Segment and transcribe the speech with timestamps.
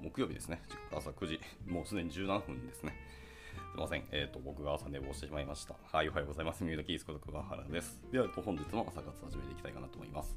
[0.00, 0.62] 木曜日ですね。
[0.92, 2.94] 朝9時、もうすでに17分ですね。
[3.72, 4.04] すいません。
[4.10, 5.74] え、ー、と、僕が朝寝坊してしまいました。
[5.90, 6.64] はい、おはようございます。
[6.64, 8.02] ミュートキースこと桑原です。
[8.10, 10.36] では、本日も朝活始めていきたいかなと思います。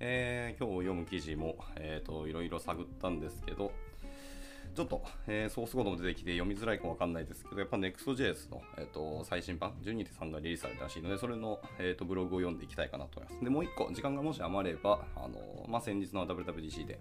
[0.00, 3.72] えー、今日読む記事も、えっ、ー、と、いろいろ探ったんですけど、
[4.74, 13.44] ちょっと、えー、ソースコードも出てきて読みづらいかわかんないですけど、やっぱ Next.js の、えーと、最新版12.3がリリースされたらしいので、それの、えーと、ブログを読んでいきたいかなと思います。
[13.44, 17.00] で、もう一個、時間がもし余れば、あのまあ、先日の WWDC で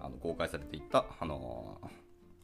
[0.00, 1.80] あの公開されていた、あの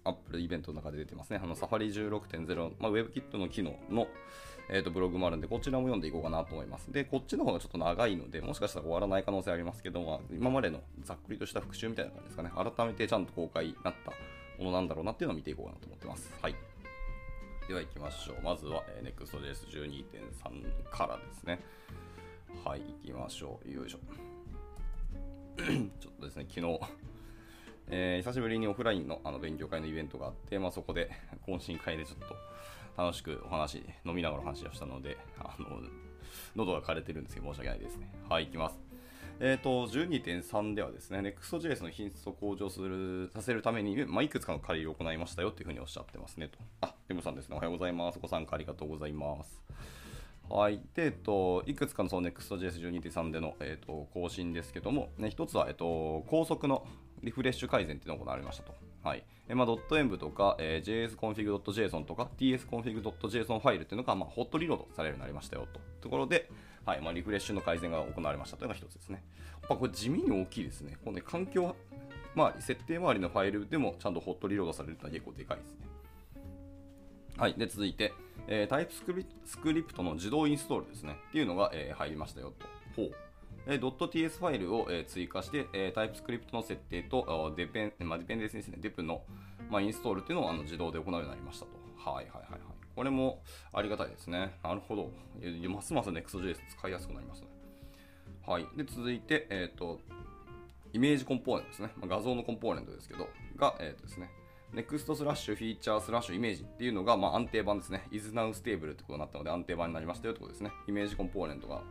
[0.04, 1.40] アップルイベントの中で出てますね。
[1.42, 4.06] あの、サファリ16.0、まあ、WebKit の機能の、
[4.70, 6.90] えーと、ブログもあるんで、こちらも読んでいこうかなと思います。
[6.92, 12.50] で、こっちの方がちょっと長いので、もしかしたら終わらない可能性ありますけど、まあ、今までのざっくりとした復習みたいな感じですかね。
[12.54, 14.12] 改めてちゃんと公開になった
[14.58, 16.32] ものなんだろうなっていうのを見ていこうかなと思ってます。
[16.42, 16.54] はい。
[17.68, 18.42] では行きましょう。
[18.42, 21.60] まずは、えー、Next.js12.3 からですね。
[22.64, 23.70] はい、行きましょう。
[23.70, 23.98] よいしょ。
[25.58, 26.80] ちょっとですね、昨日、
[27.88, 31.10] えー、久しぶりにオフラインのあの勉強会のイベントがあって、まあ、そこで
[31.46, 32.36] 懇親会でちょっと
[33.02, 35.80] 楽しくお話、飲みながらお話をしたので、あの
[36.56, 38.10] 喉が枯れてるんですけど申し訳ないですね。
[38.28, 38.87] はい、行きます。
[39.40, 46.58] えーと、12.3ではですね、Next.js の品質を向上するさせるために、まあ、いくつかの仮を行いましたよというふうにおっしゃってますねと。
[46.80, 47.54] あ、デムさんですね。
[47.54, 48.18] おはようございます。
[48.18, 49.62] ご参加ありがとうございます。
[50.50, 50.80] はい。
[50.94, 56.84] で、えっと、いくつかのその Next.js12.3 での、えっと、更新ですけども、ね、一つは、えっと、高速の
[57.22, 58.74] リフレッシュ改善っていうのが行われましたと。
[59.04, 59.24] はい。
[59.48, 65.80] えまあ、.env とか、えー、jsconfig.json とか tsconfig.json ファイルっていうのが、まあ、ホットリロードされるようになりましたよと。
[66.00, 66.50] ところで、
[66.88, 69.22] はいまあ、リフレッシュの改善が行われましたというのが一つですね。
[69.60, 70.96] やっぱこれ地味に大きいですね。
[71.04, 71.76] このね、環境
[72.34, 75.78] 周り、設定周りのファイルでもちゃんとホットリロードされるというのは結構でかいですね。
[77.36, 77.54] はい。
[77.58, 78.14] で、続いて、
[78.46, 81.18] えー、タイプスクリスクリプトの自動インストールですね。
[81.28, 82.66] っていうのが、えー、入りましたよと。
[82.96, 83.14] ほう。
[83.66, 89.20] えー、.ts ファイルを、えー、追加して、えー、タイプスクリプトの設定とデペン、まあ、デペンデンスですね、デプの、
[89.68, 91.72] まあ、インストールっていうのをあの自動で行うようになりましたと。
[92.10, 92.67] はいはいはい。
[92.98, 94.58] これもありがたいですね。
[94.60, 95.12] なるほど。
[95.68, 97.46] ますます Next.js 使いやすくなりますね。
[98.44, 98.66] はい。
[98.76, 100.00] で、続いて、えっ、ー、と、
[100.92, 101.90] イメージコンポーネントですね。
[102.00, 104.28] まあ、画像のコンポーネントですけど、が、えっ、ー、とですね、
[104.74, 108.02] Next スラッシュフィーチャースラッシュイメージっていうのが、まあ、安定版ですね。
[108.10, 110.72] is now stable ってことになったので安定版になりましたよってことですね。
[110.88, 111.82] イメージコンポーネントが、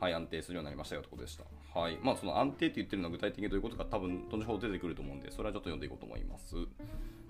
[0.00, 1.44] はい、安定するようになりましたよってことでした。
[1.78, 1.98] はい。
[2.02, 6.56] まあ、その安定って言ってるのは具体的にどういうことか多分、後ほど出てくると思うんで、それはちょっと読んでいこうと思います。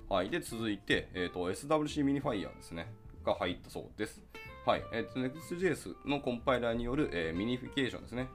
[0.08, 0.30] はい。
[0.30, 2.86] で、続いて、えっ、ー、と、SWC ミニファイヤーですね。
[3.28, 4.22] が入ったそうです。
[4.66, 4.84] はい。
[4.93, 8.28] えっ、ー、と、Next.js のコンパイラーによる、えー、 minification ですね。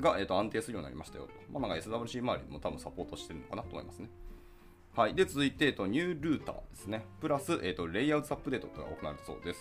[0.00, 1.32] が、えーと、安定するようになりましたよと。
[1.52, 4.08] まあ、なんか SWC 周りも多分サポートしてるのかなと思いますね。
[4.94, 5.14] はい。
[5.14, 7.04] で、続いて、えーと、ニュールーターですね。
[7.20, 9.60] プラス、えーと、レイアウトアップデートが行われたそうです。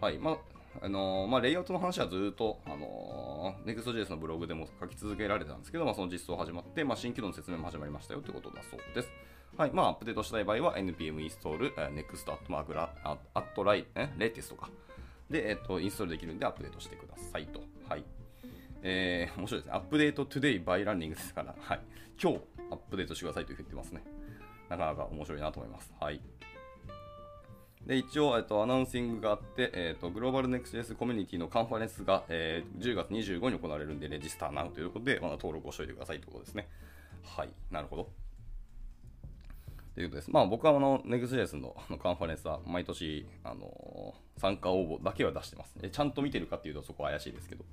[0.00, 0.18] はい。
[0.18, 0.36] まあ
[0.80, 9.08] あのー、まあ、レイアウトの話はずっと、あのー、Next.js のブログでも書き続けられたんですけど、まあ、その実装始まって、まあ、新機能の説明も始まりましたよということだそうです。
[9.56, 9.70] はい。
[9.72, 13.86] まあ、アップデートしたい場合は、npm インストール、next アットマークラ、アットライ、
[14.16, 14.70] レテスとか、
[15.30, 17.60] で、えっ、と、インストールできるんでアップデートしてくださいと。
[17.88, 18.04] はい。
[18.82, 19.72] えー、面白いですね。
[19.74, 21.80] アップデート today by running ですから、はい。
[22.20, 22.38] 今日
[22.70, 24.02] アップデートしてくださいと言ってますね。
[24.68, 25.92] なかなか面白いなと思います。
[26.00, 26.20] はい。
[27.86, 36.68] で、一応、えっと、アナウンシングがあって、えっと、グローバルネクスト JS コミュニティのカンファレンスが、えー、10月25に行われるんで、レジスターなということで、まだ登録をしておいてくださいということですね。
[37.24, 37.48] はい。
[37.70, 38.08] なるほど。
[39.98, 40.30] ということです。
[40.30, 45.74] まあ僕はあの Next.js の カンファレンスは毎年、あの、参加応募だけは出してます。
[45.90, 47.64] ちゃんと見てるかっていうとそこ怪しいですけど。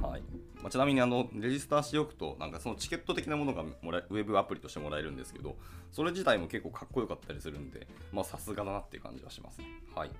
[0.00, 0.22] はい
[0.62, 5.56] まあ、ちなみにあのレジスターしておくとなんかそのチケット的なものがもらウェブアプリとしてもらえるんですけど
[5.92, 7.86] それ自体も結構かっこよかったりするんで
[8.24, 9.66] さすがだなっていう感じはしますね。
[9.94, 10.10] はい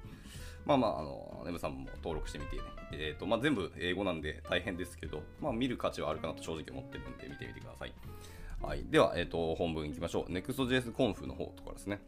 [0.65, 2.62] まあまあ、あの、ネムさんも登録してみてね。
[2.93, 7.93] えっ、ー、と、まあ全部英語なんで大変ですけど、まあ見る価値はあるかなと正直思ってるんで見てみてください。
[8.62, 8.84] はい。
[8.89, 10.33] では、えっ、ー、と、本文いきましょう。
[10.33, 12.00] Next.js コンフの方とかですね。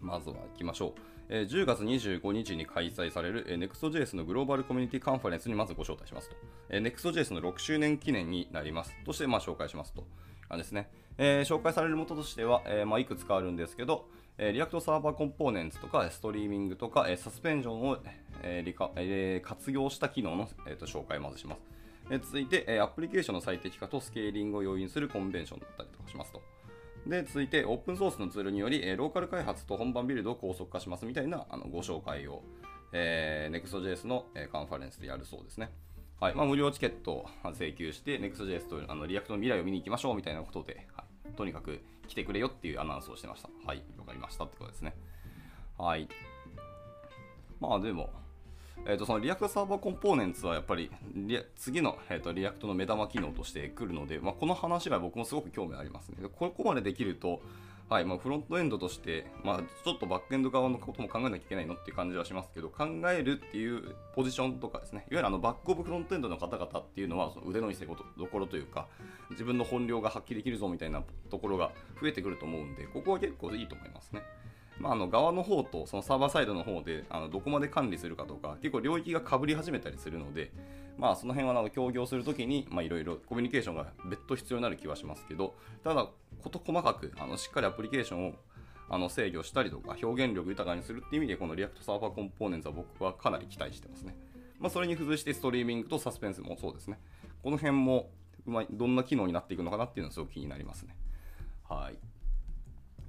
[0.00, 0.92] まずは行きましょう。
[1.28, 6.36] えー、10月25日に開催される、えー、Next.js のグローバルコミュニティカンファレンスにまずご招待しますと。
[6.70, 8.94] えー、Next.js の6周年記念になります。
[9.04, 10.06] として、まあ、紹介しますと。
[10.48, 10.88] あですね。
[11.18, 14.08] えー、紹介されるもととしては、えーまあ、いくつかあるんですけど、
[14.38, 17.98] えー、 React Server Components とか、ストリーミングとか、えー、サスペンジョンを、
[18.42, 21.75] えーえー、活用した機能の、えー、と紹介をまずします。
[22.10, 26.42] え、続いて、え、アプリケーションの最適化とスケーリングを容易にするコンベンションだったりとかしますと。
[27.06, 32.42] で、続いて、オープンソースのツールにより、え、ローカル開発と本番ビルドを高速化しますみたいなあのご紹介を、
[32.92, 35.70] えー、Next.js の、え、カンファレンスでやるそうですね。
[36.18, 43.50] はいまあ、無料チケットを請求して、Next.js というあの React の未来を見に行きましょうみたいなことで、はい、とにかく来てくれよっていうアナウンスをしてました。
[43.66, 44.94] はい、わかりましたってことですね。
[45.76, 46.08] はい。
[47.60, 48.10] まあでも、
[48.84, 50.90] えー、とその React Server Components はやっぱり
[51.56, 56.16] 次の、えー、と React の目玉機能として来るので、まあ、この話は僕もすごく興味ありますね。
[56.20, 57.40] でここまでできると、
[57.88, 67.94] はいまあ、フロントエンドとして、まあ、ちょっとバックエンド側のことも考えなきゃいけないのっていう感じはしますけど、考えるっていうポジションとかですね、いわゆるあのバックオブフロントエンドの方々っていうのは、その腕の見せど
[68.26, 68.88] ころというか、
[69.30, 71.70] 自分の本領が発揮できるぞみたいなところが
[72.00, 74.22] 増えてくると思うんで、ここは結構いいと思いますね。
[74.78, 80.52] まあ、あの側の方とそのサーバーサイドの方であのどこまで管理するかとか結構領域がかぶり始めたりするので、
[80.98, 86.08] まあ、その辺はなんか協業するときにいろいろコミュニケーションが別途必要になる気はしますけどただ
[86.42, 88.34] 事細かくあのしっかりアプリケーションを
[88.88, 94.14] あの制御したりとか表現力豊かにするっていう意味でこの React Server Components は僕はかなり期待してますね。
[94.58, 96.98] まあ、それに付随してストリーミングとサスペンスもそうですね。
[97.42, 98.10] この辺も
[98.46, 100.96] うまいどんな機能になっていくのかなっていうのはすごく気になりますね。
[101.68, 101.98] はい。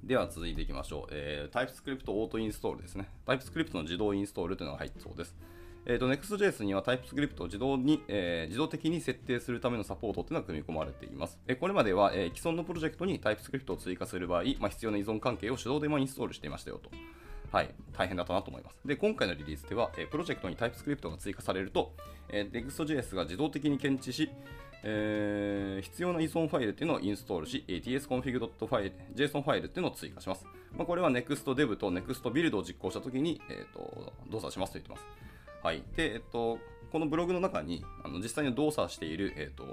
[0.04, 1.06] では続いていきましょう。
[1.10, 3.08] えー、TypeScript Auto Install ですね。
[3.26, 5.36] TypeScript の自動インストールというのが入ってそうです。
[5.86, 11.38] えーと、Next.js には TypeScript を自動に、えー、自動的に設定するためのサポートというのが組み込まれています。
[11.46, 16.90] えー、これまでは、えー、既存のプロジェクトに TypeScript を追加する場合、まあ、必要な依存関係を手動でインストールしていましたよと。
[17.50, 18.76] はい、大変だったなと思います。
[18.84, 21.94] で、今回のリリースでは、えー、プロジェクトに TypeScript が追加されると、
[22.28, 24.30] えー、Next.js が自動的に検知し、
[24.84, 30.44] えー、必要な依存ファイルっていうのをインストールし、tsconfig.json ファイルっていうのを追加します。
[30.76, 35.04] まあ、これは NextDev と NextBuild を実行したときに、えーと動作しますと言ってます。
[35.62, 35.82] はい。
[35.96, 36.58] で、えっと、
[36.92, 39.64] このブログの中に、あの実際に動作している、えっと、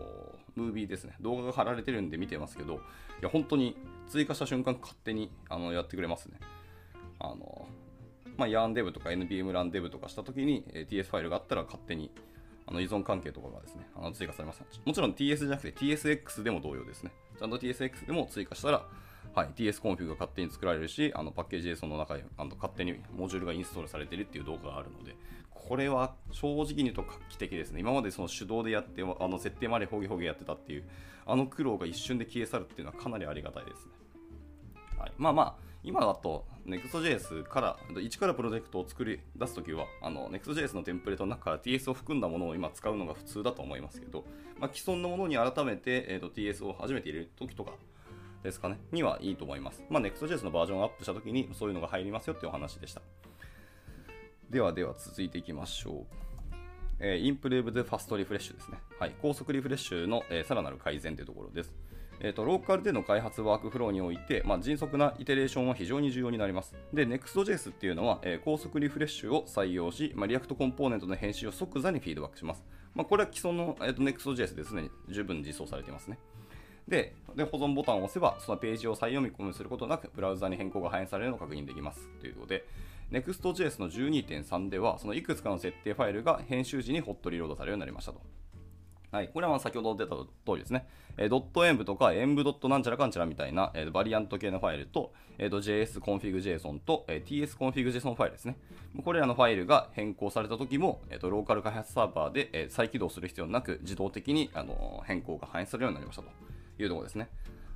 [0.56, 2.78] ムービーですね、動画が貼られてるんで見てますけど、い
[3.22, 6.40] や、本当に追加した瞬間勝手にあのやってくれますね。
[7.20, 7.68] あの、
[8.38, 12.12] まあ、 yarn dev とか NPM run dev とかしたときに、え TS ファイルがあったら勝手に
[12.68, 14.64] あの依存関係とかがですね、あの追加されます。
[14.86, 17.12] もちろん TS じゃなくて TSX でも同様ですね。
[17.38, 18.86] ちゃんと TSX でも追加したら、
[19.34, 25.16] はい、TS コンフィグが勝手に作られるし、あのパッケージ JSON の中にあの勝手にモジュールがインストールされてるっていう動画があるので、
[25.52, 27.82] これは正直に言うと画期的ですね。
[27.82, 30.84] 今までその手動でやって、あの設定までほげほげやってたっていう、
[31.26, 33.92] あの苦労が一瞬で消え去るっていうのはかなりありがたいですね。
[35.08, 44.26] い、まあまあ、今だと Next.js から、一からプロジェクトを作り出すときは、Next.js のテンプレートの中から TS を含んだものを今使うのが普通だと思いますけど、
[44.60, 47.74] まあ、既存のものに改めて、えーと、TS を初めて入れるときとか
[48.44, 49.84] ですかね、にはいいと思います。
[49.90, 53.02] まあ、Next.js のバージョンアップしたときにそういうのが入りますよっていうお話でした。
[54.50, 56.26] ではでは続いていきましょう。
[57.00, 58.78] えー、インプレーブ e ファストリフレッシュですね。
[59.00, 61.76] はい、高速リフレッシュの、えー、さらなる改善というところです。
[62.20, 66.76] えーと、ローカルでの開発ワークフローにおいて、まあ、迅速なイテレーションは非常に重要になります。
[66.94, 72.64] で、Next.js っていうのは、えー、高速リフレッシュを採用し、まあ、 React コンポーネントの編集を即座にフィードバックします。
[72.94, 76.18] まあ、これは既存の、えーと、Next.js ですでに十分実装されていますね。
[76.88, 82.08] でで、保存ボタンを押せば、そのページを再読み込みすることなく、ブラウザに変更が反映されるのを確認できます。
[82.22, 82.66] ということで、
[83.12, 88.22] Next.js の12.3では、そのいくつかの設定ファイルが編集時にホットリロードされるようになりましたと。
[89.16, 90.86] はい、これは先ほど出た通りですね。
[91.16, 98.58] えー、ドット演舞とか演舞ドットなんちゃらかんちゃらみたいな、えー、バリアント系のファイルと、えー、と JSConfig.json と、えー、TSConfig.json ファイルですね。
[99.06, 106.30] これらのファイルが変更された時も、えー、とローカル開発サーバーで、えー、再起動する必要なく自動的に、あの、変更が反映されるようになりましたと
[106.78, 107.30] いうところですね。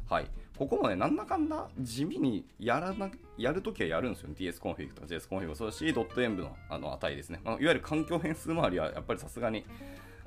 [0.10, 0.26] はい。
[0.58, 4.36] ここもね、なんだかんだ地味にやらな、やるときはやるんですよね。
[4.38, 7.40] tsconfig とか jsconfig もそうだし、ドット演舞のあの値ですね。
[7.46, 9.64] まあ、いわゆる環境変数周りはやっぱりさすがに、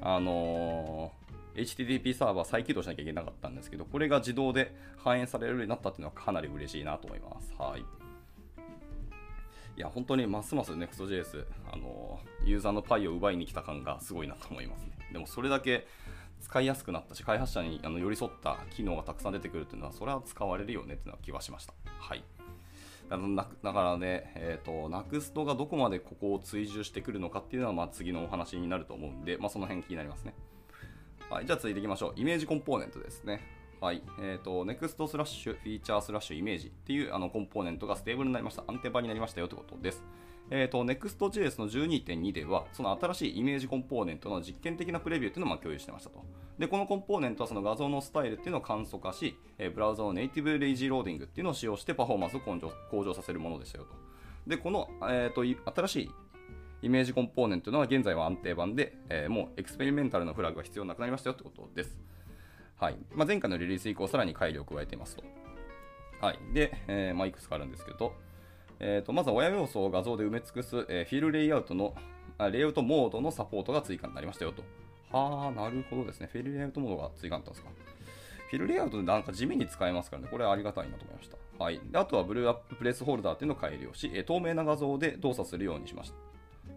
[0.02, 7.52] あのー、HTTP サーバー再起動しなきゃいけなかったんですけど、これが自動で反映されるようになったっていうのはかなり嬉しいなと思います。
[7.58, 7.80] はい。
[7.80, 14.90] いや、本当にますます Next.js、あのー、ユーザーのパイを奪いに来た感がすごいなと思いますね。
[15.12, 15.86] でもそれだけ
[16.40, 21.74] 使いやすくなったし、開発者にあの寄り添った機能がたくさん出てくるっていうのは、それは使われるよねっていうのは気はしました。
[21.86, 22.24] はい。
[23.12, 30.34] あのだからね、えーと、 Next がどこまでここを追従してくるのかっていうのは、まあ、次のお話になると思うんで、まあ、その辺気になりますね。
[31.28, 32.12] はい、じゃあ続いていきましょう。
[32.16, 33.40] Image Component ですね。
[33.82, 34.02] はい。
[34.20, 38.64] えっ、ー、と、 next slash future slash image っていうあのコンポーネントが stable になりました。
[38.66, 40.04] 安定版になりましたよということです。
[40.50, 46.24] えーと、Next.js の12.2では、その新しいイメージコンポーネントの実験的なプレビューというのを共有してましたと。
[46.58, 53.90] で、このコンポーネントはその画像のスタイルっていうのを簡素化し、えー、ブラウザの native lazy loading っていうのを使用してパフォーマンスを向上向上させるものでしたよと。
[54.46, 55.44] で、この、えーと、
[55.74, 56.10] 新しい
[56.82, 61.98] イメージコンポーネントというのは現在は安定版で、えー、もう experimental のフラグが必要なくなりましたよってことです。
[62.76, 65.22] はいまあ、前回のリリース以降、さらに改良を加えていますと。
[66.20, 66.38] はい。
[66.52, 68.14] で、えー、まあ、いくつかあるんですけど、
[68.82, 71.94] えーと、まずは親要素を画像で埋め尽くす、えー、フィルレイアウトの
[72.36, 74.62] あ、 layout mode のサポートが追加になりましたよと。
[75.10, 76.28] はあ、なるほどですね。
[76.32, 77.70] fill layout mode が追加になったんですか。
[78.50, 81.36] fill layout でなんか地味に使えますからね、これはありがたいなと思いました。
[81.62, 81.80] はい。
[81.90, 86.12] であとは blur-up placeholder っていうのを改良し、えー、透明な画像で動作するようにしまし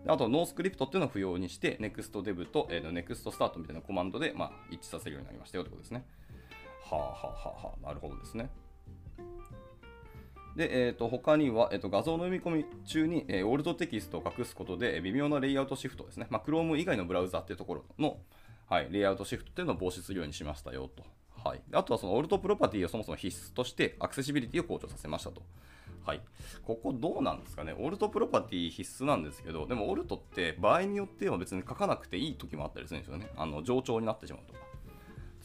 [0.05, 0.13] た。
[0.13, 6.05] あと、 noscript っていうのを不要にして、 next dev と、えー、 next start みたいなコマンドで、まあ、一致させるようになりましたよということですね。
[6.83, 8.49] はあはあはあはあ、なるほどですね。
[10.55, 18.17] で、えー、と他には、えー、と画像の読み込み中に、えー、 alt text を隠すことで、微妙なレイアウトシフトですね、まあ、Chrome 以外のブラウザっていうところの、
[18.69, 21.03] はい、レイアウトシフトっていうのを防止するようにしましたよと。
[21.43, 25.43] はい、あとはそのオルトプロパティをそもそも必須としてアクセシビリティを向上させましたと。
[26.05, 26.21] はい、
[26.63, 33.27] ここどうなんですかね、オルトプロパティ必須なんですけど、でもオルトって場合によっては別に書かなくていい時もあったりするんですよね。
[33.35, 34.59] あの冗長になってしまうとか。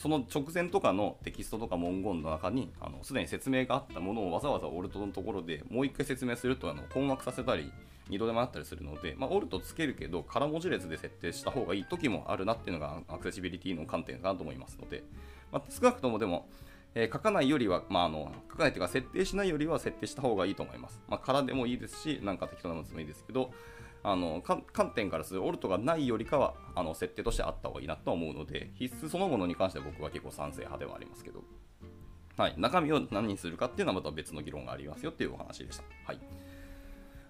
[0.01, 7.71] その直前とかのテキストとか文言の中にすでに説明があったものをわざわざオルトのところでもう一回説明するとあの困惑させたり
[8.09, 15.05] 二度手間あったりするので、まあ、オルトつけるけど空文字列で設定した方がいい時もあるなっていうのがアクセシビリティの観点かなと思いますので、
[15.53, 16.47] まあ、少なくともでも
[16.95, 21.01] えー、書かないよりは、まあ、あの書かないというか設定しないよりは設定した方がいいと思います。
[21.09, 23.53] まあ、空でもいいですし、なんか適当なものでもいいですけど、
[24.03, 31.43] あの観点からする alt がないよりかはあの設定としてあった方がいいなと思うので、必須そのものに関しては僕は結構賛成派ではありますけど、
[32.37, 35.85] はい、中身を何にするかっていうのはまた別の議論がありますよっていうお話でした。
[36.07, 36.21] はい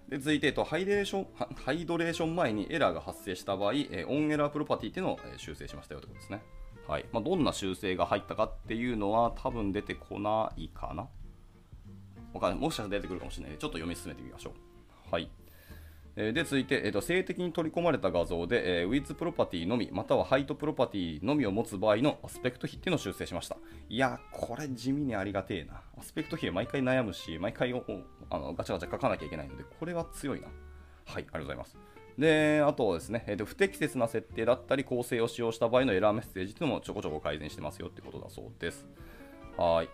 [0.09, 6.41] で続いてと、ハイレーション hydration 前にエラーが発生した場合、え onError property っていうのを修正しましたよということですね。
[6.85, 11.07] はいまあ、どんな修正が入ったかっていうのは多分出てこないかな。
[12.33, 15.13] もしかしたら出てくるかもしれないので、ちょっと読み進めてみましょう。
[15.13, 15.29] はい。
[16.15, 23.57] で、続いて、えー、と静的に取り込まれた画像で、えー、 width property のみ、または height property のみを持つ場合のアスペクト比っていうのを修正しました。
[23.87, 25.81] いや、これ地味にありがてえな。
[25.97, 30.47] アスペクト比は毎回悩むし、毎回あのガチャガチャ書かなきゃいけないので、これは強いな。
[30.47, 30.53] はい、
[31.13, 31.77] ありがとうございます。
[32.17, 38.85] で、あとですね、えーと、不適切な設定だったり構成を使用した場合のエラーメッセージというのもちょこちょこ改善してますよってことだそうです。
[39.57, 39.89] はい。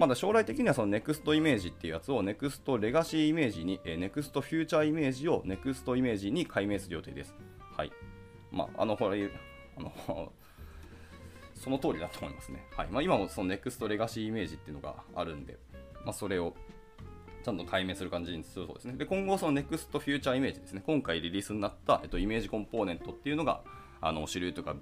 [0.00, 7.34] まだ将来的にはその NEXT イメージっていうやつを NEXT レガシーイメージに、え NEXT フューチャーイメージを NEXT イメージに改名する予定です。
[7.76, 7.92] はい。
[8.50, 9.30] まあ、あの、これ、
[9.76, 9.92] あの
[11.54, 12.66] その通りだと思いますね。
[12.74, 12.88] はい。
[12.90, 15.58] まあ、今もその NEXT レガシーイメージっていうのがあるんで、
[16.06, 16.54] まあ、それを
[17.44, 18.94] ちゃんと解明する感じにするそうですね。
[18.94, 20.82] で、今後その NEXT フューチャーイメージですね。
[20.86, 23.62] 今回リリースになった、えっと、イメージコンポーネントっていうのが、
[24.00, 24.76] あの主流というか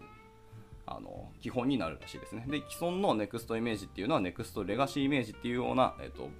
[0.90, 2.44] あの基本になるらしいですね。
[2.48, 6.30] で、既存の NEXT イメージっていうのは NEXT レガシーイメージっていうような、えっと、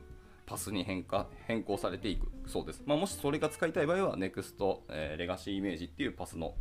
[0.47, 2.83] パスに変化変更されていくそうです。
[2.87, 6.55] まあ、もしそれが使いたい場合は NEXT、えー、レガシーイメージっていうパスの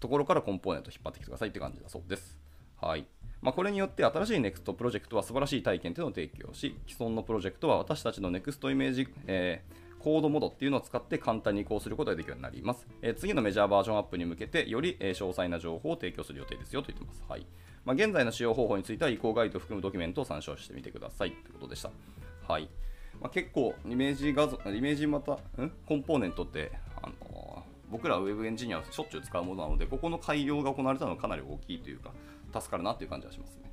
[0.00, 2.38] ところからコンポーネント引っ張ってきてくださいって感じだそうです。
[2.80, 3.06] はい。
[3.40, 12.86] まあ、これによって新しい NEXT プロジェクトは素晴らしい体験というのを提供し、既存のプロジェクトは私たちの NEXT イメージ、えーコードモードっていうのを使って簡単に移行することができるようになります。
[13.00, 17.24] え、次のメジャーバージョンアップに向けて、より、え、詳細な情報を提供する予定ですよと言ってます。
[17.26, 17.46] はい。
[17.86, 21.90] まあ、現在の使用方法については移行ガイドを含むドキュメントを参照してみてくださいということでした。
[22.46, 22.68] はい。
[23.18, 25.38] まあ、結構、イメージ画像、イメージまた、ん？
[25.86, 32.12] コンポーネントって、あのー、僕らウェブエンジニアはしょっちゅう使うものなので、ここの改良が行われたのはかなり大きいというか、
[32.52, 33.70] 助かるなっていう感じがしますね。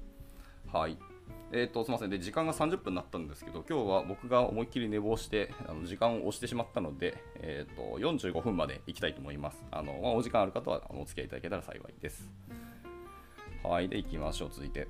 [0.71, 0.97] はい。
[1.53, 9.61] えーと、すみませんで、時間が30分になったんですけど、今日は僕が思いっきり寝坊して、あの時間を押してしまったので、えーと、45分まで行きたいと思います。
[9.69, 12.29] あのまあ、お時間ある方はお付き合いいただけたら幸いです。
[13.63, 14.87] はい、で、いきましょう、続いて。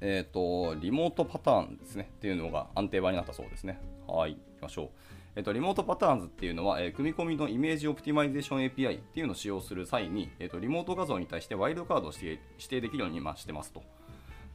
[0.00, 3.78] えっ、ー、と、 remote patterns ですね、っていうのが安定版になったそうですね。
[4.06, 4.88] はい、いきましょう。
[5.36, 13.82] えっ、と、 remote patterns っていうのは、えー、組み込みのイメージオプティマイゼーション API っていうのを使用する際に、えっ、と、リモート画像に対してワイルドカードを指定できるようにしてますと。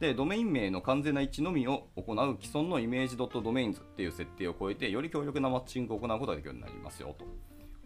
[0.00, 7.26] で、ドメイン名の完全な一致のみを行う既存のイメージ .domains っていう設定を超えて、より強力なマッチングを行うことができるようになりますよと。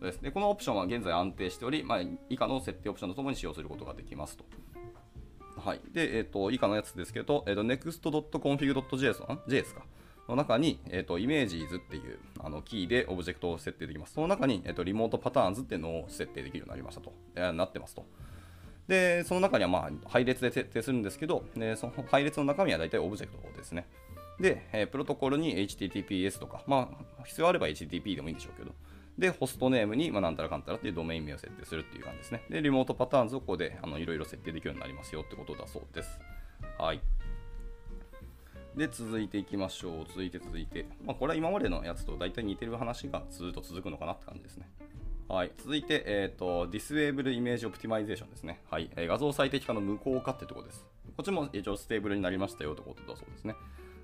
[0.00, 4.44] ですでこのオプションは現在安定しており、まあ、以下の設定オプションとともに使用することができますと。
[5.60, 5.80] はい。
[5.92, 9.84] で、え、ー、と、以下のやつですけど、え、ー、と、next.config.js JS か。
[10.28, 14.14] の中に、え、ー、と、 images っていうあのキーでオブジェクトを設定できます。
[14.14, 17.12] その中に、えっ、と、 remote patterns っていうのを設定できるようになりましたと。
[17.34, 18.06] えー、なってますと。
[18.88, 23.86] で、その中には、まあ、配列で設定するんですけど、でその配列の中身は大体オブジェクトですね。
[24.40, 28.72] で、え、プロトコルに HTTPS とか、まあ、必要あれば HTTP でもいいんでしょうけど、
[29.18, 32.42] で、ホストネームに、まあ、なんたらかんたらっていうドメイン名を設定するっていう感じですね。
[32.50, 36.18] で、 remote patterns をここであのいろいろ設定できるようになりますよってことだそうです。
[36.78, 37.00] はい。
[38.76, 40.04] で、続いていきましょう。
[40.08, 40.86] 続いて続いて。
[41.04, 44.68] まあ、これは今までのやつと大体似てる話がずっと続くのかなって感じですね。
[45.26, 48.60] はい、続いて、えーと、 Disable Image Optimization ですね。
[48.70, 50.86] はい、え、画像最適化の無効化ってところです。
[51.16, 53.54] こっちも一応 stable になりましたよということだそうですね。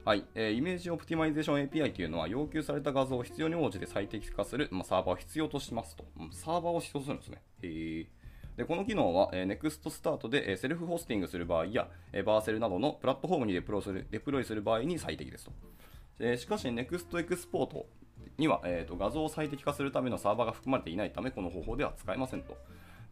[0.04, 6.06] はい、えー、 Image Optimization API というのは要求された画像を必要に応じて最適化する、まあ、サーバーを必要としますと。
[6.32, 7.42] サーバーを必要とするんですね。
[7.62, 8.06] へ
[8.56, 15.52] でこの機能は、えー、NEXT スタートで、えー、セルフホスティングする場合や、えー、 Vercel などのプラットフォームにデプロイするデプロイする場合に最適ですと。
[16.18, 17.86] えー、しかし NEXT エクスポート
[18.38, 22.56] には、えーと、画像を最適化するためのサーバーが含まれていないため、この方法では使えませんと。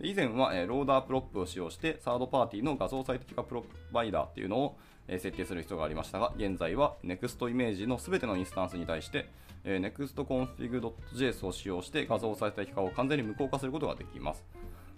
[0.00, 9.28] 以前は、えー、 loader prop を使用して、サードパーティーの画像最適化プロバイダーっていうのを、えー、設定する必要がありましたが、現在は NEXT イメージの全てのインスタンスに対して、
[9.64, 14.44] えー、nextconfig.js を使用して画像最適化を完全に無効化することができます。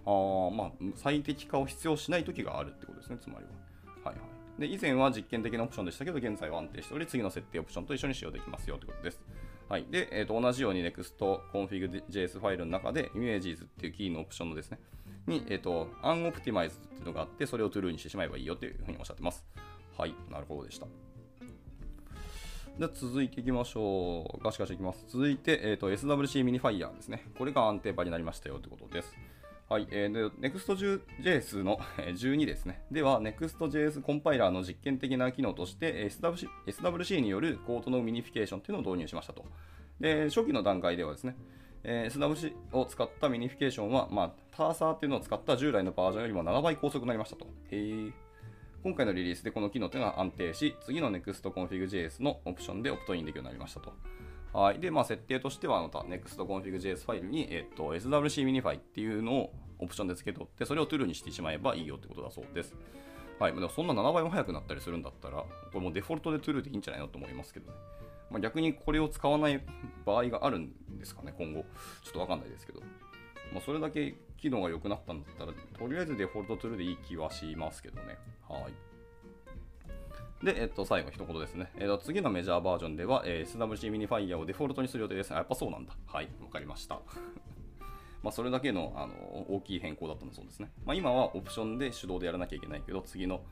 [0.07, 0.11] あ
[0.53, 4.11] まあ、最適化を必要しないときがあるってことですね、つまりは。
[4.11, 4.27] はいは
[4.59, 4.61] い。
[4.61, 9.21] で、以前は実験的なオプションでしたけど、現在は安定しており、次の設定オプションと一緒に使用できますよということです。
[9.71, 9.87] はい。
[9.89, 14.81] で、えー、と同じように NEXTconfig.js ファイルの中で Images っていうキーのオプションのですね、
[15.29, 19.45] に、えっ、ー、と、UnOptimize っていうのがあって、それを True にしてしまえばいいよっていうふうにおっしゃってます。
[19.97, 20.15] はい。
[20.29, 20.87] なるほどでした。
[22.81, 24.43] で続いていきましょう。
[24.43, 25.05] ガシガシいきます。
[25.07, 27.25] 続いて、えーと、SWC ミニファイヤーですね。
[27.39, 29.15] これが安定版になりましたよということです。
[29.71, 32.83] はい、えー、Next.js の12ですね。
[32.91, 39.45] では、Next.js コンパイラーの実験的な機能として SWC, によるコードの minification というのを導入しましたと。
[40.01, 41.37] で、初期の段階ではですね、
[41.85, 47.47] え、SWC を使った minification は、まあ、 Terser っていうのを使った従来のバージョンよりも7倍高速になりましたと。
[47.71, 48.11] へ。
[48.83, 53.93] 今回のリリースでこの機能というのは安定し、次の NextConfig.js のオプションでオプトインできるようになりましたと。
[54.53, 54.81] はい。
[54.81, 62.75] で、まあ、設定としては、また NextConfig.js ファイルに、えっと、SWC Minify っていうのをオプションで付け取って、それを True にしてしまえばいいよってことだそうです。
[63.39, 63.55] はい。
[63.55, 67.79] でもそんな7倍も速くなったりするんだったら、これもデフォルトで True でいいんじゃないのと思いますけどね。
[68.31, 69.61] まあ、逆にこれを使わない
[70.05, 71.65] 場合があるんですかね、今後。
[72.03, 72.81] ちょっとわかんないですけど。
[73.53, 78.19] まあ、それだけ機能が良くなったんだったら、とりあえずデフォルト True でいい気はしますけどね。
[78.49, 78.90] はい。
[80.43, 81.71] で、えっと、最後一言ですね。
[81.77, 85.33] えっと、次のメジャーバージョンでは、えー、SWC ミニファイヤーをデフォルトにする予定です。
[85.33, 85.93] あ、やっぱそうなんだ。
[86.07, 87.01] はい、わかりました。
[88.23, 89.15] まあ、それだけのあの
[89.49, 90.71] 大きい変更だったんだそうですね。
[90.85, 93.43] まあ、今はオプションで手動でやらなきゃいけないけど、次の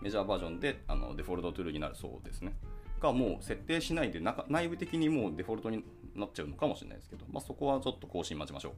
[0.00, 2.54] メジャーバージョンであのデフォルトトゥールになるそうですね。
[3.00, 8.70] がもう設定しないで内部的にもうデフォルトになっちゃうのかもしれないですけど、まあ、そこはちょっと更新待ちましょ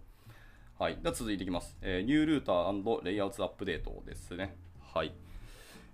[0.78, 0.82] う。
[0.82, 0.98] はい。
[1.02, 1.76] では続いていきます。
[1.82, 4.56] えー、ニュールーターレイアウトアップデートですね。
[4.80, 5.12] はい。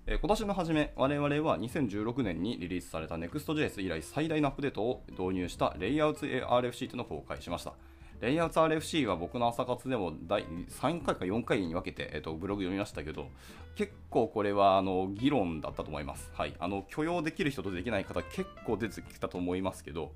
[0.09, 7.73] 今年の初め、我々は2016年にリリースされた Next.js 以来最大のアップデートを導入した Layouts RFC というのを公開しました。
[8.21, 13.27] Layouts RFC は僕の朝活でも第3回か4回に分けて、えっと、ブログ読みましたけど、
[13.75, 16.31] 結構これはあの議論だったと思います。
[16.35, 16.55] はい。
[16.61, 20.13] あの許容できる人とできない方結構出てきたと思いますけど、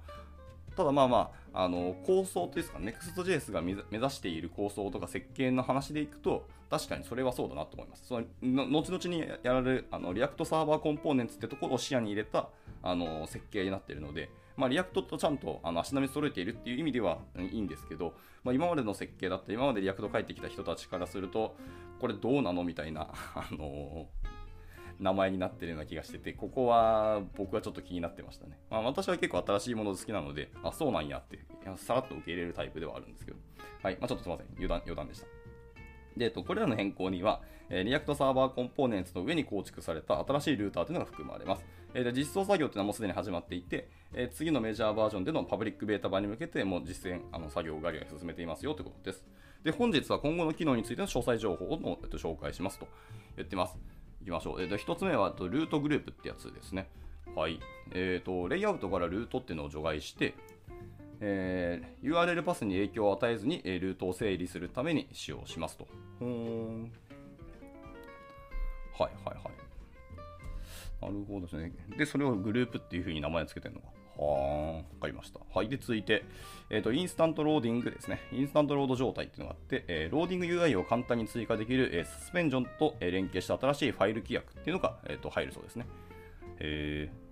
[0.80, 8.06] ただまあまあ、あの構想というか、Next.js が目指している構想とか設計の話でいくと、確かにそれはそうだなと思います。
[8.06, 12.48] その後々にやられるあの React Server Components ってところを視野に入れた
[12.82, 21.56] あの設計になっているので、まあ、 React とちゃんとあの足並み揃えているっていう意味ではいいんですけど、まあ、今までの設計だった今まで React 書いてきた人たちからすると、
[22.00, 24.06] これどうなのみたいな、あの
[25.00, 28.58] 名前になってるような気がしてて、ここは僕はちょっと気になってましたね。
[28.70, 31.38] まあ、私は結構新しいもの好きなので、あ、そうなんやって、
[31.76, 33.38] さらっと受け入れるタイプではあるんですけど、
[33.82, 35.26] はい、まあ、ちょっとすいません、余談余談でした。
[36.16, 41.64] で、えっと、これらの変更には、えー、 React Server Components の上に構築された新しいルーターというのが含まれます。
[41.94, 49.24] えー、で実装作業というのはもうすでに始まっていて、えー、次のメジャーバージョンでのパブリックベータ版に向けてもう実践あの作業をガリガリ進めていますよということです。
[49.62, 52.88] で、本日は今後の機能についての詳細情報を、えっと、紹介しますと
[53.36, 53.78] 言ってます。
[54.20, 54.62] いきましょう。
[54.62, 56.88] えっと、1つ目は Route Group ってやつですね。
[57.34, 57.60] はい。
[57.92, 60.34] えっ、と、レイアウトからルートっていうのを除外して、
[61.20, 65.86] えー、URL パスに影響を与えずに、えー、ルートを整理するために使用しますと。
[66.20, 66.82] うん。
[66.82, 66.90] はい
[69.00, 69.34] はいはい。
[71.00, 71.72] なるほどですね。
[71.96, 73.86] で、それをグループっていうふうに名前つけてるのか。
[74.18, 75.40] はあ、わかりました。
[75.54, 75.68] はい。
[75.68, 76.24] で、続いて、
[76.70, 78.20] えっ、ー、と、 Instant Loading ですね。
[78.32, 85.86] インスタントロード状態っていうのがあって、えー、ローディング UI を簡単に追加できる、えー、サスペンジョンと、え、連携した新しいファイル規約っていうのが、えー、と入るそうですね。
[86.60, 87.30] えー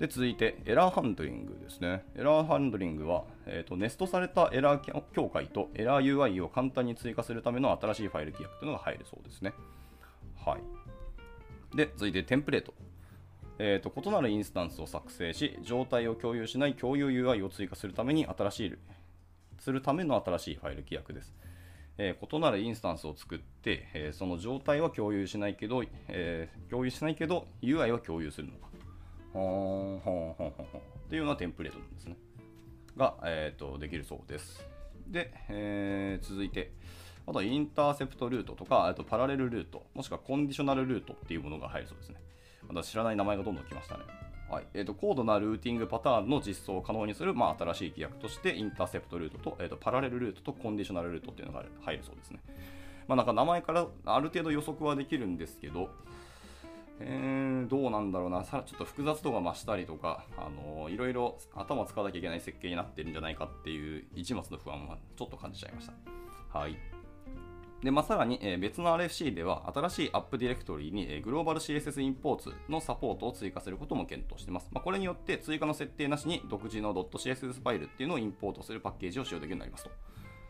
[0.00, 2.02] で続いて、エラーハンドリングですね。
[2.16, 9.52] エラーハンドリングは、えーと、ネストされたエラー境界とエラー UI を簡単に追加するための新しいファイル規約というのが入るそうですね。
[10.42, 11.76] はい。
[11.76, 12.72] で、続いて、テンプレート。
[13.62, 18.74] えーと、異なるインスタンスを作成し、状態を共有しない共有 UI を追加するために新しい、
[19.58, 21.34] するための新しいファイル規約です。
[21.98, 28.68] えー、異なるインスタンスを作って、えー、その状態は共有しないけど、えー、共有しないけど UI は共有するのか。
[29.34, 30.64] ほんほんほんほんっ
[31.10, 32.16] ていうようなテンプレートなんですね。
[32.96, 34.66] が、えーと、できるそうです。
[35.06, 36.72] で、えー、続いて、
[37.26, 42.29] あとはインターセプトルートとか、あとパラレルルート、もしくはコンディショナルルートっていうものが入るそうですね。
[42.72, 44.04] また知らない名前がどんどん来ましたね。
[44.50, 52.40] はいえーと、高度なルーティングパターンの実装を可能にする、まあ、新しい規約として、インターセプトルートと,、えーと、パラレルルートとコンディショナルルートっていうのが入るそうですね。
[53.06, 55.90] まあ、なんか名前からある程度予測はできるんですけど、
[56.98, 66.58] えー、どうなんだろうな、さちょっと複雑度が増したりとか、あのーいろいろ頭使わなきゃいけない設計になってるんじゃないかっていう一末の不安はちょっと感じちゃいました。
[66.58, 66.76] はい。
[67.82, 74.68] で、まあ、さらに、え別の RFC では、新しいアップディレクトリに、えグローバル CSS インポーツのサポートを追加することも検討しています。
[74.70, 79.90] まあ、これによって、追加の設定なしに独自の .css ファイルっていうのをインポートするパッケージを使用できるようになりますと。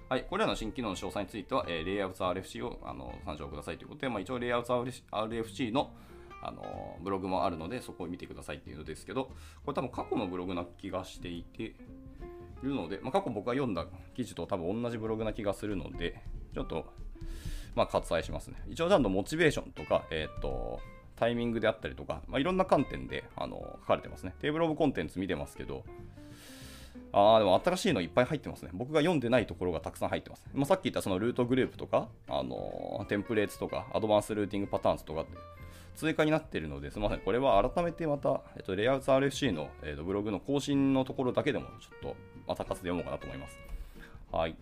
[0.09, 5.95] はい、これらの新機能の詳細については、えー、レイアウト RFC をあの参照くださいということで、まあ、一応レイアウト RFC の
[6.43, 9.27] あのブログもあるので、そこを見てくださいっていうのですけど、
[9.65, 11.77] これ多分過去のブログな気がしていて、
[12.63, 16.23] いるので、まあ、過去僕が読んだ記事と多分同じブログな気がするので、
[16.55, 16.87] ちょっと、
[17.75, 18.57] まあ、割愛しますね。
[18.69, 20.81] 一応ちゃんとモチベーションとか、えっ、と、
[21.17, 24.35] タイミングであったりとか、まあ、いろんな観点であの書かれてますね。
[24.41, 25.85] テーブルオブコンテンツ見てますけど、
[27.13, 28.71] ああ、でも新しいのいっぱい入ってますね。
[28.73, 30.45] 僕が読んでないところがたくさん入ってます。
[30.47, 35.33] ねまあ、さっき言ったそのルートグループとか、あのテンプレーツとか、アドバンスルーティングパターンズとかって
[35.97, 37.21] 追加になっているので、すみません。
[37.21, 43.59] これは改めてまた、えっと、レイアウト RFC の、えっと、ブログの更新のところだけでも、ちょっと朝活で読もうかなと思います。
[44.33, 44.57] はい。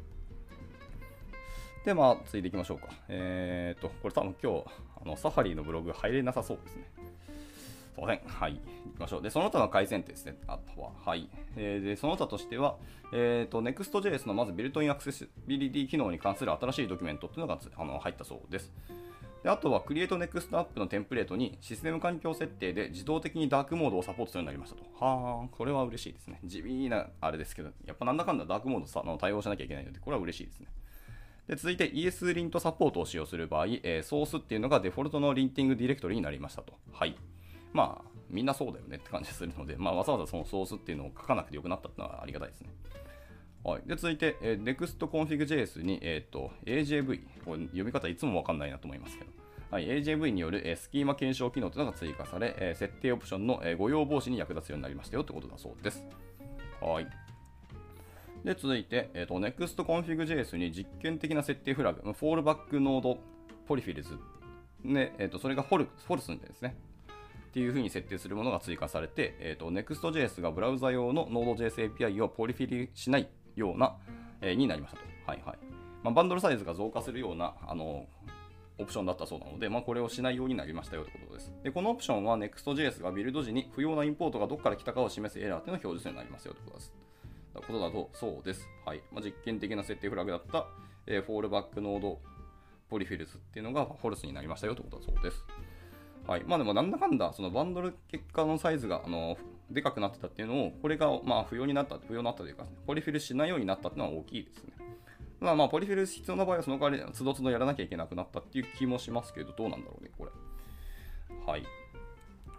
[1.84, 2.88] で、まあ、続いていきましょうか。
[3.08, 4.64] えー、っと、これ多分今日、
[5.02, 6.90] あのサファリのブログ入れなさそうですね。
[7.94, 8.20] すいません。
[8.26, 8.54] はい。
[8.54, 9.22] 行きましょう。
[9.22, 10.36] で、その他の改善点ですね。
[10.46, 10.90] あとは。
[11.04, 11.28] はい。
[11.56, 12.76] えーで、その他としては、
[13.12, 18.72] えっ、と、Next.js のまずビルトインアクセシビリティ機能に関する新しいドキュメントっていうのがあの入ったそうです。
[19.42, 25.04] であとは Create Next App のテンプレートにシステム環境設定で自動的にダークモードをサポートするようになりましたと。
[25.04, 26.40] はあ、これは嬉しいですね。
[26.44, 30.66] 地味なあれですけど、やっぱなんだかんだダークモードさの対応しなきゃいけないので、これは嬉しいですね。
[31.48, 36.74] で続いて ES リントサポートを使用する場合、えーソースっていうのがデフォルトのリンティングディレクトリになりましたと。
[36.92, 37.16] はい。
[37.72, 42.68] まあ、みんなそうだよねって感じするので、まあ、わざわざそのソースっていうのを書かなくてよくなったっていうのはありがたいですね。
[43.64, 49.30] はい、で続いて、えー NextConfig.js に、えー、と AJV、これ読み方いつもわかんないなと思いますけど、
[49.70, 56.04] はい、AJV による、えースキーマ検証機能というのが追加され、えー設定オプションの、えー誤用防止に役立つようになりましたよということだそうです。
[56.80, 57.06] はい。
[58.44, 64.18] で、続いて、えー、と next.config.js に実験的な設定フラグ、 fallbackNodePolyfills、
[64.82, 66.76] ねえー、とそれがフォルフォルスんですね。
[67.48, 73.96] っていう風に設定するものが追加されて、えー、と Next.js がブラウザ用の Node.js API をポリフィルしないような、
[74.40, 75.04] えーになりましたと。
[75.26, 75.58] はいはい
[76.02, 78.06] まあ、バンドルサイズが増加するようなあの
[78.78, 81.52] オプションだったそうなので、まあ、これをしないようになりましたよということです。
[81.64, 87.07] で、このオプションは Next.js がビルド時に不要なインポートがどこから来たかを示すエラーというのを表示するようになりますよということです。
[87.60, 88.68] ことだと、そうです。
[88.84, 89.02] はい。
[89.12, 90.66] まあ、実験的な設定フラグだった、
[91.06, 95.44] えー fallbackNodePolyfills っていうのが false になりましたよということだそうです。
[96.26, 96.44] はい。
[96.44, 99.36] まあでもなんだかんだ、そのバンドル結果のサイズが、あの、
[99.70, 104.72] でかくなってたっていうのを、これが、まあ、不要になった、不要になったというか、ポリフィルしないようになったっていうのは大きいですね。
[105.40, 110.30] まあまあ、ポリフィル必要な場合は、その代わり、つどつどやらなきゃいけなくなったっていう気もしますけど、どうなんだろうね、これ。
[111.46, 111.64] はい。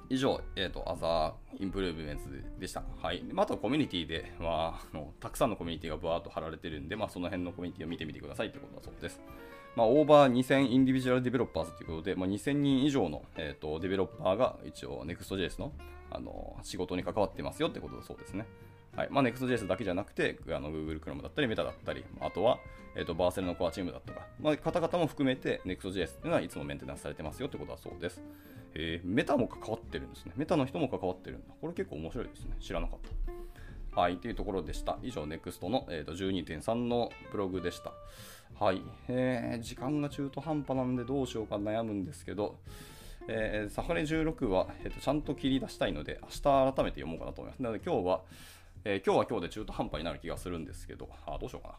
[0.09, 2.83] 以上、えっ、と、アザーインプルーブメンツでした。
[3.01, 3.23] はい。
[3.31, 9.21] まあ、とコミュニティでは、あのたくさんのコミュニティがバーっと貼られてるんで、まあ、その辺のコミュニティを見てみてくださいってことだそうです。
[9.75, 15.73] まあ、オーバー2000インディビジュアルディベロッパーズということで、まあ、2000人以上の、えー、とディベロッパーが一応 Next.js の
[16.11, 18.47] あの仕事に関わってますよってことだそうですね。
[18.99, 22.59] はいまあ、Next.js だけじゃなくて、あの Google Chrome だったり、Meta だったり、あとは、
[22.97, 28.21] えー、とバーセルのコアチームだとか、まあ、方々も含めて Next.js っていうのはいつもメンテナンスされてますよってことだそうです。
[28.73, 30.33] えー、メタも関わってるんですね。
[30.35, 31.53] メタの人も関わってるんだ。
[31.61, 32.57] これ結構面白いですね。
[32.59, 32.99] 知らなかっ
[33.95, 34.01] た。
[34.01, 34.97] はい、というところでした。
[35.01, 37.93] 以上、NEXT の、えー、と12.3のブログでした。
[38.59, 42.57] はい、えー時間が中途半端なんでどうしようか悩むんですけど、
[43.29, 47.61] えーサファリ16は、えーとちゃんと切り出したいので、明日改めて読もうかなと思います。
[47.61, 48.21] なので今日は、
[48.85, 51.75] えー今日は今日で中途半端になる気がするんですけど、あどうしようかな。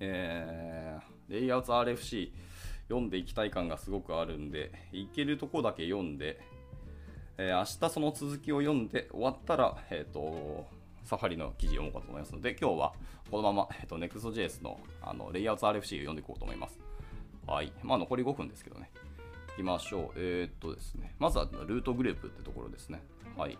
[0.00, 2.32] えーレイアウト RFC
[2.88, 6.40] 読んでいきたい感がすごくあるんで、いけるとこだけ読んで、
[7.38, 10.66] えー明日その続きを読んで終わったら、えっ、と、
[11.04, 12.92] サファリの記事読もうかと思いますので、今日は
[13.30, 16.78] このまま、えっ、と、Next.js のあのレイアウト RFC を読んでいこうと思います。
[17.46, 17.72] はい。
[17.82, 18.90] まあ、残り5分ですけどね。
[19.56, 20.10] きましょう。
[20.16, 21.14] えーっとですね。
[21.18, 23.02] まずはルートグループってところですね。
[23.36, 23.54] はい。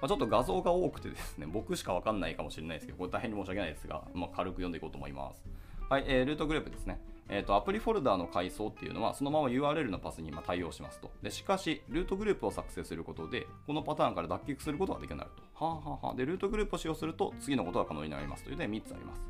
[0.00, 5.44] まあ、ちょっと画像が多くてですね、僕しかわかんないかもしれないですけど、これ大変に申し訳ないですが、まあ、軽く読んでいこうと思います。
[5.88, 7.00] はい、えールートグループですね。
[7.28, 11.10] えーと、アプリフォルダーの階層っていうのは、そのまま URL のパスにまあ対応しますと。
[11.22, 15.64] でしかし、ルートグループを作成することで、このパターンから脱却することができるようになると。
[15.64, 19.26] はあ、はは、で、ルートグループを使用すると、次のことが可能になりますというので、3つあります。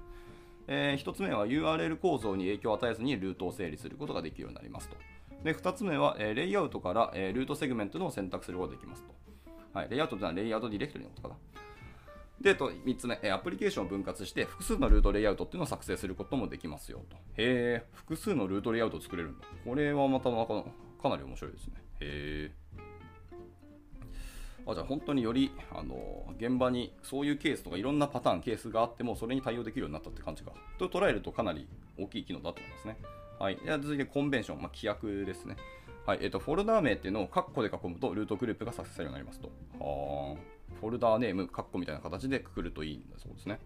[0.67, 4.97] え1つ目は URL 構造に影響を与えずにルートを整理することができるようになりますと。
[5.45, 9.15] で、2つ目は、えレイアウトから、えルートセグメントのを選択することができますと。
[9.75, 11.35] はい、レイアウトというのはレイアウトディレクトリのことかな。
[12.41, 17.17] で、と3つ目、アプリケーションを分割して複数のルートレイアウトっていうのを作成することもできますよと。
[17.37, 19.47] へえ、複数のルートレイアウトを作れるんだ。
[19.65, 20.65] これはまたなか
[21.03, 21.75] かなり面白いですね。
[22.01, 22.65] へえ。
[24.67, 30.53] あじゃあ本当によりあの現場にそういうケースとかいろんなパターン、ケースがあってもそれに対応できるようになったって感じか。
[30.79, 32.97] と捉えるとかなり大きい機能だと思いますね。
[33.45, 33.57] はい。
[33.63, 35.57] では続いてコンベンション、まあ、規約ですね。
[36.07, 36.19] はい。
[36.23, 39.49] えっ、ー、と、フォルダー名っていうのをカッコで囲むとルートグループが作成されるようになりますと。
[39.85, 40.37] は
[40.81, 43.61] フォルダーネーム、カッコみたいな形でくくるといいんだそうですね。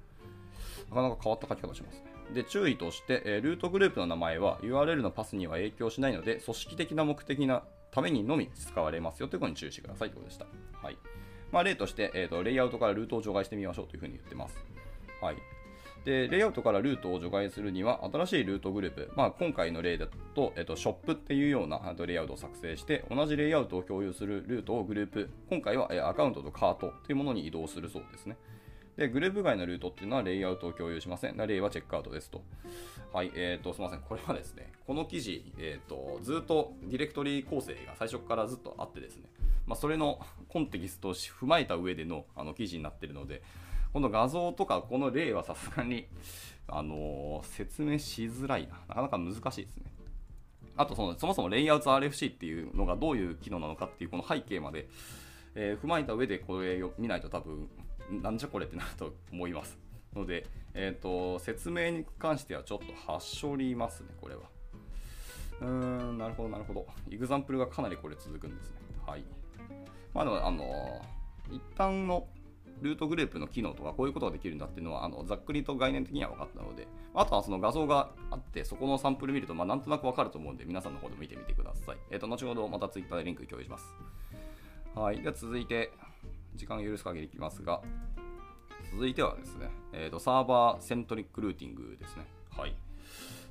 [0.88, 2.06] なかなか変わった書き方しますね。
[2.34, 7.62] で、注意として、えルートグループの名前は URL のパスには影響しないので、組織的な目的な
[7.92, 10.46] ためにのみ使われますよということに注意してくださいということでした。
[10.82, 10.98] はい。
[11.52, 14.58] まあ、例として、えーと、レイアウトからルートを除外してみましょうというふうに言ってます。
[15.22, 15.36] はい。
[16.08, 28.38] で、レイアウトからルートを除外するには、新しいルートグループ、まあ、今回の例だと、えっと、ショップっていうようなレイアウトを作成して、同じレイアウトを共有するルートをグループ、今回はアカウントとカートというものに移動するそうですね。
[28.96, 31.36] で、グループ外のルートっていうのはレイアウトを共有しません。
[31.36, 32.42] 例はチェックアウトですと。
[33.12, 34.00] はい、えっ、ー、と、すみません。
[34.00, 39.24] これはですね、この記事、えっ、ー、と、ずっとディレクトリ構成が最初からずっとあってですね、
[39.66, 40.18] まあ、それの
[40.48, 43.42] コンテキストを踏まえた上でのあの記事になってるので、
[43.92, 46.06] この画像とかこの例はさすがに、
[46.68, 48.78] あのー、説明しづらいな。
[48.88, 49.84] なかなか難しいですね。
[50.76, 54.88] あとその、そもそもレイアウト RFC っていうのがどういう機能なのかっていうこの背景まで、
[55.54, 57.68] えー、踏まえた上でこれを見ないと多分
[58.10, 59.78] なんじゃこれってなると思います。
[60.14, 64.42] ので、えっ、ー、と、説明に関してはちょっとはしょりますね、これは。
[65.60, 65.66] うー
[66.12, 66.86] ん、なるほど、なるほど。
[67.08, 68.76] イグザンプルがかなりこれ続くんですね。
[69.06, 69.24] はい。
[70.14, 71.02] まあ、でも、あの、
[71.50, 72.26] 一旦の
[72.82, 81.96] ルートグループの機能とかこういうことができるんだっていうのはあのざっくりと概念的には分かったのであとはその画像があってそこのサンプル見るとまあなんとなく分かると思うんで皆さんの方でも見てみてください。
[82.10, 83.94] えっ、ー、と後ほどまた Twitter でリンク共有します。
[84.94, 85.20] はい。
[85.20, 85.92] では続いて
[86.54, 87.80] 時間許す限りいきますが
[88.90, 92.26] 続いてはですね、えーと、サーバーセントリックルーティングですね。
[92.56, 92.74] はい。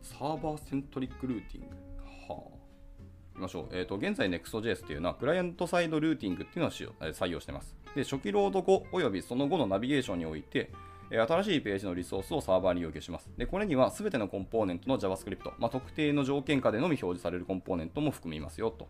[0.02, 1.76] Server-Centric Routing。
[2.34, 2.56] はあ。
[2.56, 2.57] い
[3.38, 3.66] きましょう。
[3.72, 7.76] えっ、ー、と、現在 Next.js っていうのは、クライアントサイドルーティングっていうのを、採用してます。
[7.96, 10.72] で、初期ロード後、およびその後のナビゲーションにおいて、
[11.10, 13.30] 新しいページのリソースをサーバーに要求します。
[13.38, 18.90] で、これには全てのコンポーネントの JavaScript、まあ、特定の条件下でのみ表示されるコンポーネントも含みますよと。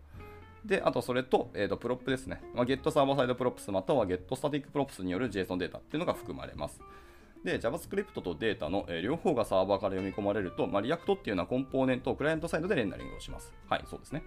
[0.64, 2.42] で、あとそれと、えーと、 prop ですね。
[2.54, 6.80] まあ、Get サーバーサイドプロップスまたは Get スタティックプロップスによる JSON データっていうのが含まれます。
[7.44, 13.52] で、JavaScript とデータの、え、両方がサーバーから読み込まれると、まあ、React っていうのはコンポーネントをクライアントサイドでレンダリングをします。
[13.68, 14.22] はい、そうですね。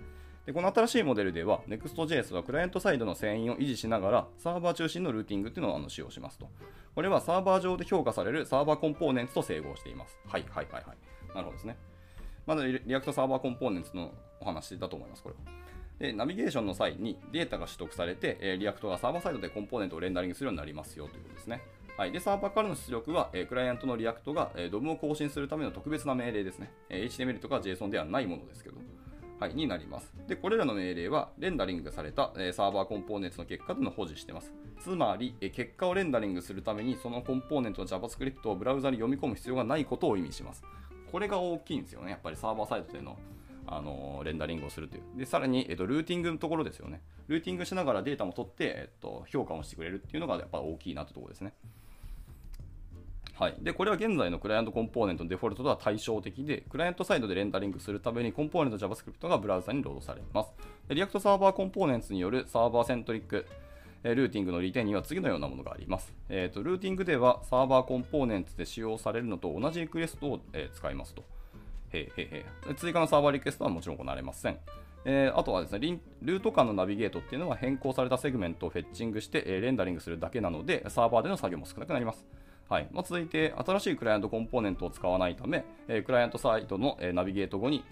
[0.46, 6.50] でこの新しいモデルでは Next.js はクライアントサイドの遷移を維持しながらサーバー中心のルーティングっていうのをあの使用しますと。
[6.96, 10.20] これはサーバー上で評価される Server Components と整合しています。
[10.28, 11.36] はいはいはいはい。
[11.36, 11.78] なるほどですね。
[12.48, 15.42] まだ React サーバーコンポーネンツのお話だと思います、これは。
[16.00, 21.62] で、ナビゲーションの際にデータが取得されて、えー、 React がサーバーサイドでコンポーネントをレンダリングするようになりますよということですね。
[21.98, 26.72] はい、でサーバーからの出力は、え、クライアントの React が、えー、DOM を更新するための特別な命令ですね。
[26.90, 28.78] え、HTML とか JSON ではないものですけど。
[29.40, 30.14] はい、になります。
[30.28, 34.54] で、これらの命令は、レンダリングされた、え、サーバーコンポーネントの結果というのを保持しています。
[34.80, 40.64] つまり、え、結果をレンダリングするために、そのコンポーネントの JavaScript をブラウザに読み込む必要がないことを意味します。
[41.12, 42.12] これが大きいんですよね。
[42.12, 43.18] やっぱりサーバーサイドでのは
[43.68, 45.04] あのレンダリングをするという。
[45.18, 47.02] で、さらに、えっと、ルーティングのところですよね。
[47.28, 51.54] ルーティングしながらデータも取って、えっと、評価をしてくれるっていうのがやっぱ大きいなというところですね。
[53.34, 60.52] はい、でこれは現在のクライアントコンポーネントのデフォルトとは対照的で、クライアントサイドでレンダリングするためにコンポーネント JavaScript がブラウザにロードされます。
[60.90, 63.48] React Server Components による Server-Centric
[64.04, 66.14] Routing の利点には次のようなものがあります。
[66.30, 71.24] えーと、ルーティングでは Server Components で使用されるのと同じリクエストを、えー、使いますと。
[71.94, 74.58] へへへ追加のサーバーリクエストはもちろん行われません。
[75.04, 82.26] えー、あとはですね、ルート間のナビゲートっていうのは変更されたセグメントを fetching して、えー、レンダリングするだけなので、サーバーでの作業も少なくなります。
[82.70, 87.84] はいまあ、続いて、新しいクライアントコンポーネントを使わないため、えー、クライアントサイドの、えナビゲート後に、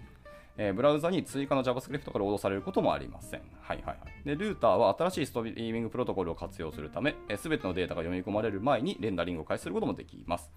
[0.56, 3.40] えブラウザに追加の JavaScript がロードされることもありません。
[3.60, 3.98] はいはいはい。
[4.24, 10.50] で、ルーターは新しいストリーミングプロトコルを活用するため、す、べ、てのデータが読み込まれる前にレンダリングを開始することもできます。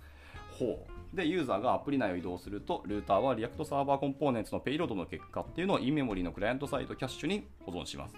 [0.59, 1.02] ほう。
[1.13, 8.15] で、ユーザーがアプリ内を移動すると、ルーターは React サーバーコンポーネンツのペイロードの結果っていうのを in メモリのクライアントサイドキャッシュに保存します。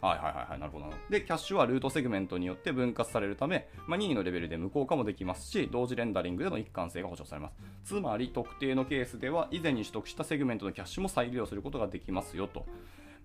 [0.00, 0.92] はいはいはいはい、なるほどな。
[1.08, 7.54] で、キャッシュはルートセグメントによって分割されるため、まあ、任意のレベルで無効化もできますし、同時レンダリングでの一貫性が保証されます。
[7.84, 12.66] つまり、特定のケースでは、以前に取得したセグメントのキャッシュも再利用することができますよと。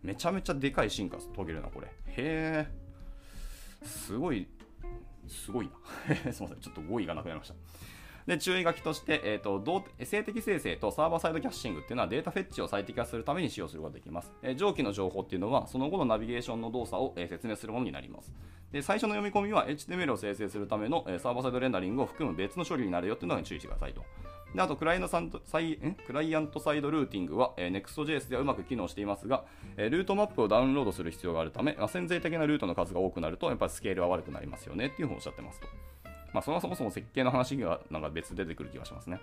[0.03, 1.87] めちゃめちゃでかい進化遂げるな、これ。
[1.87, 2.67] へえ。
[3.83, 4.47] すごい、
[5.27, 5.69] すごい
[6.07, 6.15] な。
[6.31, 7.55] すいません、ちょっと語彙がなくなりました。
[8.29, 9.59] で、注意書きとして、えーと、
[10.03, 14.31] 静的生成とサーバーサイドキャッシングっていうのはデータフェッチを最適化するために使用することができます。
[14.43, 18.31] えー、上記の情報っていうのは、その後のナビゲーションの動作を、えー、説明するものになります。
[18.71, 24.05] で、最初の読み込みは HTML を生成するための、えー、サーバーサイドレンダリングを含む別の処理になるよっていうのに注意してくださいと。
[24.53, 29.45] であとクライアントサイクライアントサイドルーティングは、えー Next.js ではうまく機能していますが、
[29.77, 35.67] えールートマップをダウンロードする必要があるため、まあ、潜在的なルートの数が多くなると、やっぱりスケールは悪くなりますよねっていうふうにおっしゃってますと。
[36.33, 39.19] まあ、そもそもそも設計の話がなんか別で出てくる気がしますね。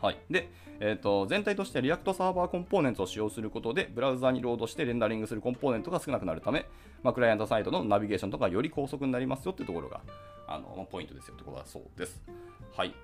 [0.00, 6.66] はい、で、えーと、全体として React サーバーコンポーネンツを使用することで、ブラウザにロードしてレンダリングするコンポーネントが少なくなるため、
[7.02, 10.00] まあ、クライアントサイドのナビゲーションとかより高速になりますよっていうところが
[10.46, 12.22] あの、まあポイントですよってことだそうです。
[12.76, 12.94] はい。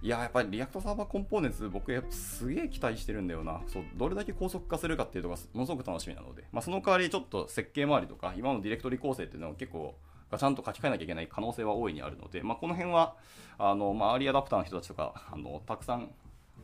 [0.00, 3.62] いや、やっぱり React サーバーコンポーネンツ、僕、やっぱすげえ期待してるんだよな。
[3.66, 9.96] そう、どれだけ高速化するかっていうのがものすごく楽しみなので、まあ、その代わりちょっと設計周りとか、今のディレクトリ構成っていうのは結構、
[10.30, 13.16] ガチャンと書き換えなきゃいけない可能性は大いにあるので、まあ、この辺は、
[13.58, 16.10] あの、まあ、アーリーアダプターの人たちとか、あの、たくさん、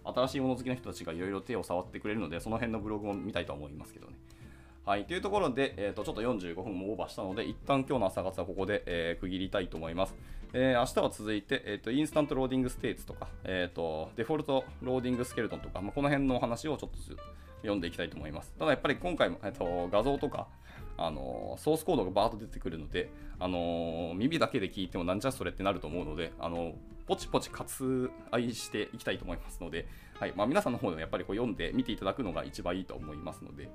[0.04, 4.14] 新しいもの好きな人たちがいろいろ手を触ってくれるので、その辺のブログも見たいと思いますけどね。
[4.84, 10.14] はい、というところで、えー、とちょっと45分もオーバーしたので、一旦今日の朝活はここで、えー区切りたいと思います。
[10.52, 16.98] えー明日は続いて、えー、と Instant Loading States とか、えー、と Default Loading Skeleton とか、まあ、この辺のお話をちょっと
[17.62, 18.52] 読んでいきたいと思います。
[18.58, 20.48] ただやっぱり今回も、えー、と画像とか、
[20.96, 26.74] あのーソースコードがバーッと出てくるので、あのー耳だけで聞いてもなんじゃそれってなると思うので、あのー
[27.06, 29.86] ポチポチ割愛していきたいと思いますので、
[30.18, 33.68] はいまあ、皆さんの方でもやっぱりこう読んで見ていただくのが一番いいと思いますので、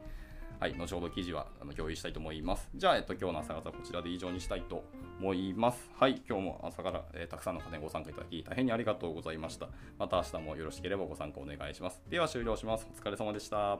[0.60, 2.68] はい、後ほど記事はあの共有したいと思います。
[2.74, 4.84] じゃあ、えっと、今日の朝方はこちらで以上にしたいと
[5.20, 5.92] 思います。
[6.00, 9.68] はい、今日も朝から、えーたくさんの方にご参加いただき、大変にありがとうございました。
[10.00, 12.02] また明日もよろしければご参加お願いします。
[12.10, 12.88] では終了します。
[12.92, 13.80] お疲れ様でした。